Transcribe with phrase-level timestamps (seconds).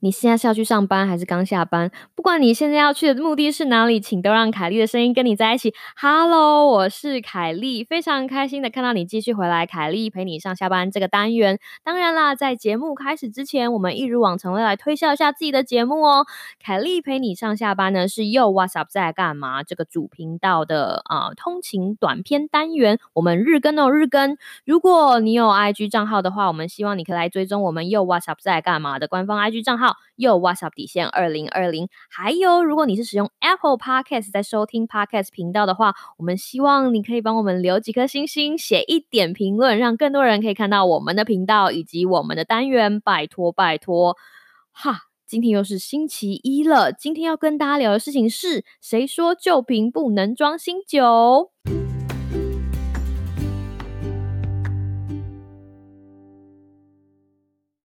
[0.00, 1.90] 你现在是要去上班还是刚下班？
[2.14, 5.72] 不管你现在要去的目的是哪里，请都让凯莉的声音跟你在一起。
[5.98, 9.64] Hello，我是凯莉，非常开心的看到你继续回来。
[9.64, 16.26] 凯莉陪你上下班这个单元，当然啦，在节目开始之前，我们一如往常的来推销一下自己的节目哦。
[16.62, 19.62] 凯莉陪你上下班呢，是又 What's Up 在干嘛？
[19.62, 24.36] 这个主频道的啊通勤短片单元，我们日更哦日更。
[24.66, 29.85] 如果你有 IG 账号的话，我们希望你可以来追踪我们又 What's Up 在干嘛的官方 IG 账号。
[30.16, 44.16] 又 WhatsApp 底线二零二零，还有如果你是使用 Apple Podcast 在收听 Podcast 频道的话，我们希望你可以帮我们留几颗星星，写一点评论，让更多人可以看到我们的频道以及我们的单元，拜托拜托！
[44.72, 51.50] 哈，今天又是星期一了，今天要跟大家聊的事情是谁说旧瓶不能装新酒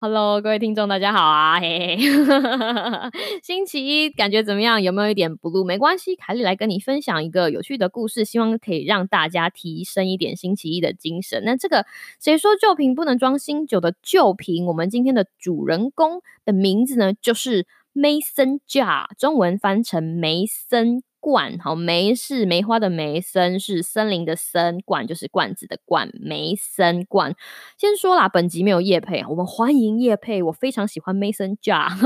[0.00, 1.58] ？Hello，各位听众，大家好啊！
[1.58, 1.98] 嘿嘿，
[3.42, 4.80] 星期一感觉怎么样？
[4.80, 5.64] 有没有一点 blue？
[5.64, 11.42] 没关系，凯莉来跟你分享一个有趣的故事，希望可以让大家提升一点星期一的精神。
[11.44, 11.84] 那这个
[12.20, 14.66] 谁说旧瓶不能装新酒的旧瓶？
[14.66, 21.02] 我们今天的主人公的名字呢，就是 Mason Jar，中文翻成梅森。
[21.20, 27.34] 罐好，梅是梅花的梅，森是森林的森，罐就是罐子的罐，梅森罐。
[27.76, 31.88] 先说啦，本集没有叶配，我们欢迎叶配，我非常喜欢 Mason Jar。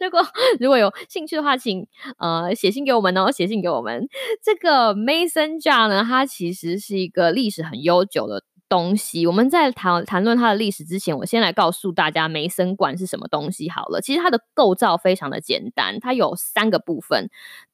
[0.00, 0.20] 如果
[0.60, 1.86] 如果有兴趣的话，请
[2.18, 4.08] 呃写信给我们哦，写信给我们。
[4.42, 8.42] 这个 Mason Jar 呢，它其实是一个历史很悠久的。
[8.68, 14.00] 东西，我们在谈谈论它的历史之前，我先来告诉大家梅森罐是什么东西好了。
[14.00, 17.28] 其实它的构造非常的简单，它有三个部分，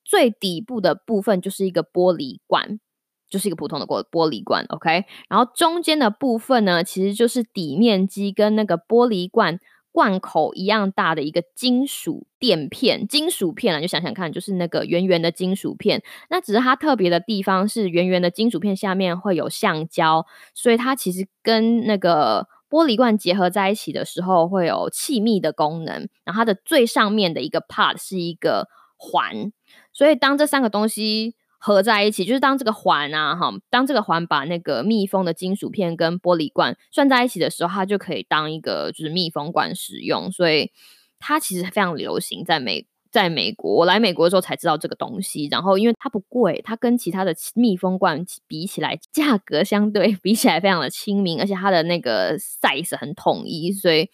[0.05, 2.81] 最底部的部分就是一个玻璃罐，
[3.29, 5.05] 就是一个普通的玻玻璃罐，OK。
[5.29, 9.59] 然后中间的部分呢，其实就是底面积跟那个玻璃罐。
[9.93, 16.03] 罐口一样大的一个金属垫片，金属片啊，就想想看，就是那个圆圆的金属片。
[16.29, 26.09] 那只是它特别的地方是，圆圆的金属片下面会有橡胶，所以它其实跟那个玻璃罐结合在一起的时候，会有气密的功能。
[26.25, 29.53] 然后它的最上面的一个 part 是一个环，
[29.93, 31.35] 所以当这三个东西。
[31.63, 40.33] 合在一起，就是当这个环啊，哈，当这个环把那个密封的金属片跟玻璃罐拴在一起的时候，它就可以当一个就是密封罐使用。
[40.33, 40.73] 所以
[41.19, 45.49] 它其实非常流行，在美在美国，我来美国的时候才知道这个东西。
[45.51, 54.09] 然后因为它不贵，它跟其他的密封罐比起来，价格相对比起来非常的亲民，而且它的那个 size 很统一，所以。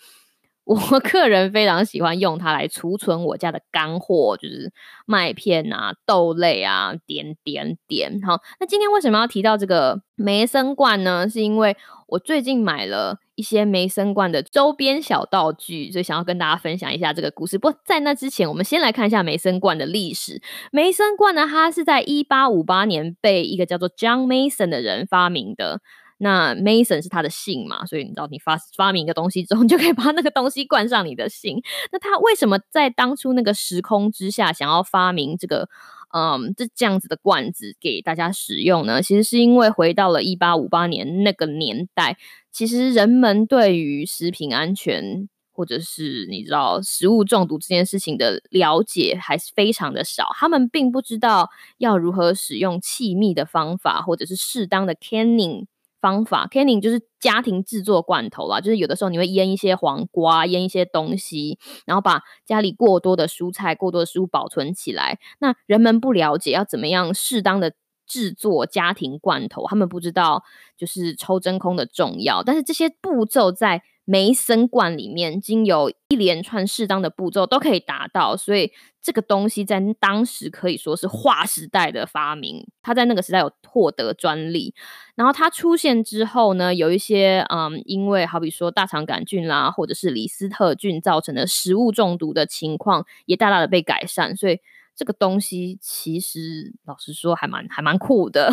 [0.67, 4.73] 我 个人非常喜欢用它来储存我家的干货，就是
[5.07, 8.21] 麦片啊、豆类啊，点点点。
[8.23, 11.29] 好，那今天为什么要提到这个梅森罐呢？
[11.29, 11.77] 是因为
[12.09, 17.57] 我最近买了一些梅森罐的周边小道具，所以想要跟大家分享一下这个故事。
[17.57, 20.43] 不过在那之前，我们先来看一下梅森罐的历史。
[20.73, 25.81] 梅森罐呢，它是在一八五八年被一个叫做 John Mason 的人发明的。
[26.19, 31.63] 那 Mason 是他的姓嘛，所以你知道你发发明一个东西之后，你就可以把那个东西冠上你的姓。
[31.93, 35.69] 那他为什么在当初那个时空之下想要发明这个，
[36.15, 39.03] 嗯，这这样子的罐子给大家使用呢？
[39.03, 42.17] 其实是因为回到了一八五八年那个年代，
[42.51, 55.67] 其实人们对于食品安全或者是你知道食物中毒这件事情的了解还是非常的少，他们并不知道要如何使用气密的方法，或者是适当的 canning。
[56.07, 65.19] 方法，canning 就是家庭制作罐头啦，就是有的时候你会腌一些黄瓜，腌一些东西，然后把家里过多的蔬菜、过多的食物保存起来。
[65.41, 67.73] 那人们不了解要怎么样适当的
[68.07, 70.45] 制作家庭罐头，他们不知道
[70.77, 73.83] 就是抽真空的重要，但是这些步骤在。
[74.07, 78.73] 梅森罐里面经有一连串适当的步骤都可以达到，所以
[79.03, 82.65] 这个东西在当时可以说是划时代的发明。
[82.83, 84.73] 它在那个时代有获得专利，
[85.17, 94.37] 然后它出现之后呢，有一些嗯，因为好比说大肠杆菌啦，或者是李斯特菌造成的食物中毒的情况也大大的被改善。
[94.37, 94.61] 所以
[94.95, 98.53] 这个东西其实老实说还蛮还蛮酷的。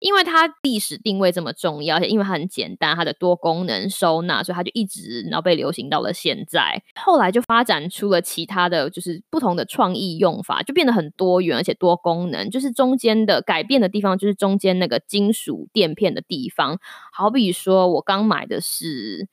[0.00, 6.82] 因为它历史定位这么重要，而且因为它很简单，它的多功能收纳，所以它就一直然后被流行到了现在。
[7.00, 12.50] 后来就发展出了其他的就是不同的创意用法，就变得很多元而且多功能。
[12.50, 16.78] 就是中间的改变的地方，就是中间那个金属垫片的地方。
[17.12, 19.28] 好比说我刚买的是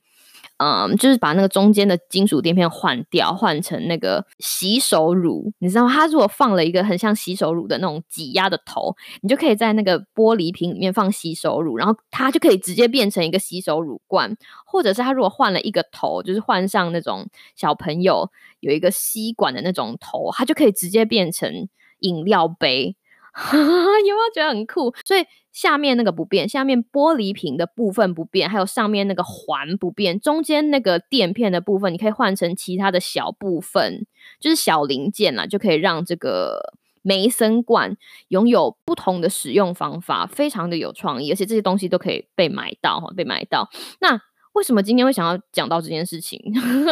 [0.57, 5.51] 嗯，就是把那个中间的金属垫片换掉，换成那个洗手乳。
[5.59, 5.91] 你知道吗？
[5.91, 14.37] 它如果放了一个很像洗手乳的那种挤压的头，你就可以在那个玻璃瓶里面放洗手乳，然后它就可以直接变成一个洗手乳罐。
[14.65, 18.29] 或者是它如果换了一个头，就是换上那种小朋友
[18.59, 21.67] 有一个吸管的那种头，它就可以直接变成
[21.99, 22.95] 饮料杯。
[23.53, 24.93] 有没有觉得很酷？
[25.03, 34.05] 所以下面那个不变，下面玻璃瓶的部分不变，还有上面那个环不变，中间那个垫片的部分，你可以换成其他的小部分，
[34.39, 37.97] 就是小零件啦，就可以让这个梅森罐
[38.27, 43.69] 拥有不同的使用方法，非常的有创意，而且这些东西都可以被买到哈，被买到。
[43.99, 44.21] 那
[44.53, 46.39] 为什么今天会想要讲到这件事情？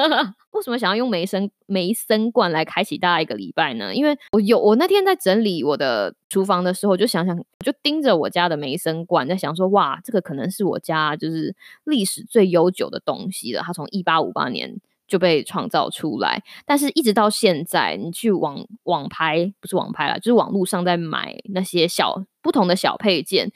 [0.52, 3.94] 为什么想要用梅森梅森罐来开启大家一个礼拜呢？
[3.94, 13.62] 因为我有我那天在整理我的厨房的时候，就想想，就盯着我家的梅森罐，在想说，哇，这个可能是我家就是历史最悠久的东西了。
[13.62, 23.52] 它从一八五八年就被创造出来，但是一直到现在，你去网网拍不是网拍了，就是网络上在买那些小不同的小配件，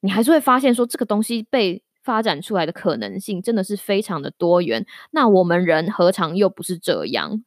[0.00, 1.82] 你还是会发现说，这个东西被。
[2.06, 7.42] 发展出来的可能性真的是非常的多元，那我们人何尝又不是这样？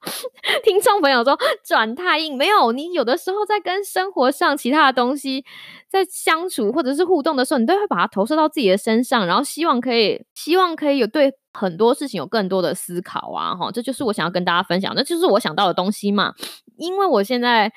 [0.62, 5.44] 听众朋友说转太硬，没有你有的时候在跟生活上其他的东西
[5.88, 13.56] 在相处或者是互动的时候，你都会把它投射到自己的身上，然后希望可以希望可以有对很多事情有更多的思考啊！
[13.56, 16.34] 哈，这就是我想要跟大家分享，那就是我想到的东西嘛，
[16.76, 17.72] 因为我现在。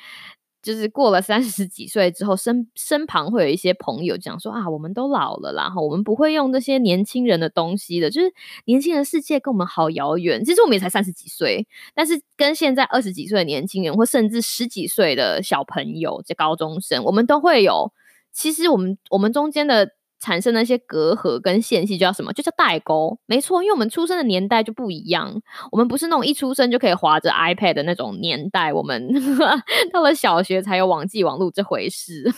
[0.62, 8.32] 就是过了三十几岁之后，身身旁会有一些朋友讲说啊，我们都老了啦，哈，我们不会用那些年轻人的东西的，就是
[8.66, 10.44] 年轻人世界跟我们好遥远。
[10.46, 17.92] 其实我们也才三十几岁，但是跟现在二十几岁的年轻人，或甚至十几岁的小朋友，这高中生，我们都会有。
[18.32, 19.92] 其实我们我们中间的。
[20.22, 22.32] 产生那些隔阂跟间隙，叫什么？
[22.32, 23.18] 就叫代沟。
[23.26, 25.42] 没错，因为我们出生的年代就不一样，
[25.72, 29.10] 我们不是那种一出生就可以划着 iPad 的那种年代，我们
[29.92, 32.32] 到了小学才有网际网络这回事。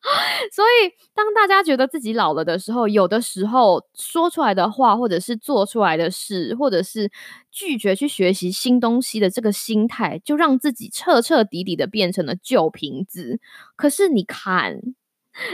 [0.52, 7.10] 所以，当大家觉得自己老了的时候，有的时候说出来的话，或者是做出来的事，或者是
[7.50, 13.40] 拒绝去学习新东西的这个心态，就让自己彻彻底底的变成了旧瓶子。
[13.76, 14.80] 可是，你看。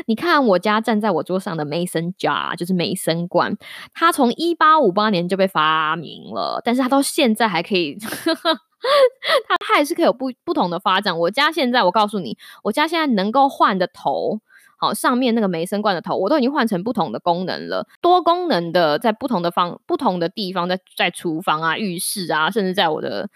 [0.07, 3.57] 你看我家站在我桌上的 Mason jar，就是梅森罐，
[3.93, 7.97] 它从一八五八年就被发明了，但是它到现在还可以，
[9.47, 11.19] 它它还是可以有不不同的发展。
[11.19, 14.41] 我家现在，我告诉你，我家现在能够换的头，
[14.79, 23.29] 好上面那个梅森罐的头，我都已经换成不同的功能了，多功能的，在不同的方不同的地方，在在厨房啊、浴室啊，甚至在我的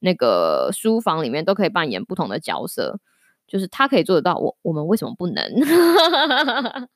[0.00, 2.98] 那个书房里面，都可以扮演不同的角色。
[3.46, 5.44] 就是他可以做得到，我我们为什么不能？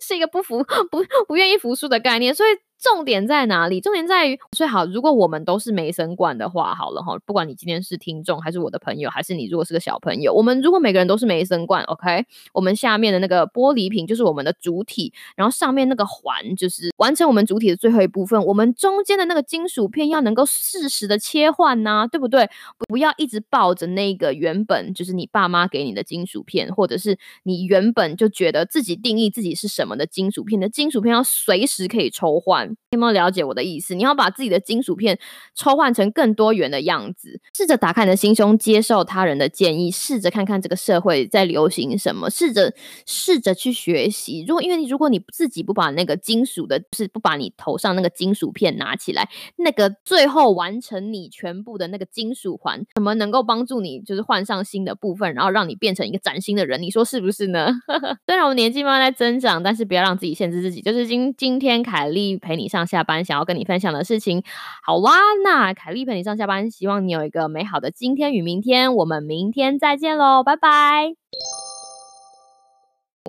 [0.00, 2.50] 是一个不服不不愿意服输的概念，所以。
[2.80, 3.80] 重点在哪里？
[3.80, 22.48] 重点在于，最好如果我们都是梅森罐的话，好了哈，不管你今天是听众，还是我的朋友，还是你如果是个小朋友，我们如果每个人都是梅森罐，OK，我们下面的那个玻璃瓶就是我们的主体，然后上面那个环就是完成我们主体的最后一部分，我们中间的那个金属片要能够适时的切换呐，对不对？
[22.88, 32.67] 不要一直抱着那个原本就是你爸妈给你的金属片，或者是你原本就觉得自己定义自己是什么的金属片的金属片，要随时可以抽换。
[32.90, 33.94] 有没有了解我的意思？
[33.94, 35.18] 你要把自己的金属片
[35.54, 42.74] 抽换成更多元的样子，试着打开你的心胸，接受他人的建议，试着看看这个社会在流行什么，试着
[43.06, 44.44] 试着去学习。
[44.46, 56.82] 如果因为你如果你自己不把那个金属的，是不把你头上那个金属片拿起来，那个最后完成你全部的那个金属环，怎么能够帮助你就是换上新的部分，然后让你变成一个崭新的人？
[56.82, 57.68] 你说是不是呢？
[58.26, 60.82] 虽然我们年纪慢慢在增长，但是不要让自己限制自己。
[60.82, 62.57] 就是今今天凯莉陪。
[62.58, 64.42] 你上下班想要跟你分享的事情，
[64.82, 65.12] 好哇，
[65.44, 71.14] 那凯丽陪你上下班，希望你有一个美好的今天与明天，我们明天再见喽，拜拜。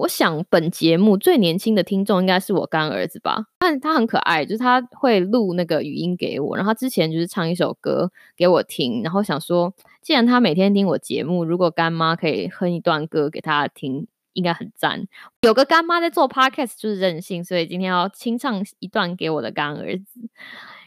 [0.01, 14.07] 我想本节目最年轻的听众应该是我干儿子吧，但他很可爱，就是他会录那个语音给我，然后他之前就是唱一首歌给我听，然后想说，既然他每天听我节目，如果干妈可以哼一段歌给他听。
[14.33, 15.07] 应该很赞，
[15.41, 20.21] 有个干妈在做 podcast 就是任性，所以今天要清唱一段给我的干儿子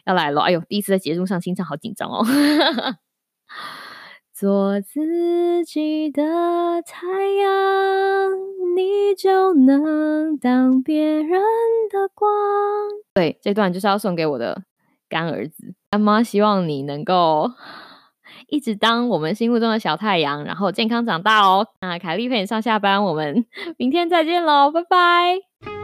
[0.05, 0.43] 要来了。
[0.43, 2.25] 哎呦，第一次在节目上清唱，好紧张哦！
[4.33, 6.23] 做自己的
[6.85, 8.33] 太阳，
[8.75, 11.29] 你就能当别人
[11.91, 12.29] 的光。
[13.15, 14.65] 对，这段就是要送给我的
[15.09, 17.53] 干儿子，干妈希望你能够。
[18.49, 21.67] 一直当我们心目中的小太阳，然后健康长大哦。
[21.81, 23.45] 那凯丽陪你上下班，我们
[23.79, 25.82] 明天再见喽，拜拜。